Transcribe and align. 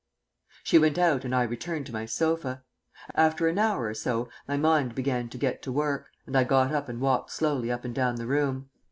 She 0.63 0.79
went 0.79 0.97
out 0.97 1.25
and 1.25 1.35
I 1.35 1.43
returned 1.43 1.85
to 1.85 1.93
my 1.93 2.07
sofa. 2.07 2.63
After 3.13 3.47
an 3.47 3.59
hour 3.59 3.85
or 3.85 3.93
so 3.93 4.29
my 4.47 4.57
mind 4.57 4.95
began 4.95 5.29
to 5.29 5.37
get 5.37 5.61
to 5.61 5.71
work, 5.71 6.07
and 6.25 6.35
I 6.35 6.43
got 6.43 6.73
up 6.73 6.89
and 6.89 6.99
walked 6.99 7.29
slowly 7.29 7.69
up 7.71 7.85
and 7.85 7.93
down 7.93 8.15
the 8.15 8.25
room. 8.25 8.71